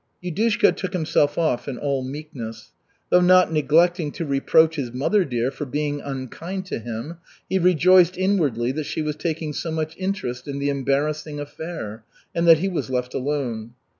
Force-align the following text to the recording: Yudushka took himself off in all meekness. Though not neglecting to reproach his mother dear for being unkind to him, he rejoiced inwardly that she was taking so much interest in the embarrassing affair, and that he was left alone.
Yudushka 0.23 0.75
took 0.75 0.93
himself 0.93 1.37
off 1.37 1.67
in 1.67 1.77
all 1.77 2.03
meekness. 2.03 2.71
Though 3.11 3.21
not 3.21 3.53
neglecting 3.53 4.11
to 4.13 4.25
reproach 4.25 4.75
his 4.75 4.91
mother 4.91 5.23
dear 5.23 5.51
for 5.51 5.65
being 5.65 6.01
unkind 6.01 6.65
to 6.65 6.79
him, 6.79 7.17
he 7.47 7.59
rejoiced 7.59 8.17
inwardly 8.17 8.71
that 8.71 8.85
she 8.85 9.03
was 9.03 9.15
taking 9.15 9.53
so 9.53 9.69
much 9.71 9.95
interest 9.97 10.47
in 10.47 10.57
the 10.57 10.69
embarrassing 10.69 11.39
affair, 11.39 12.03
and 12.33 12.47
that 12.47 12.57
he 12.57 12.67
was 12.67 12.89
left 12.89 13.13
alone. 13.13 13.75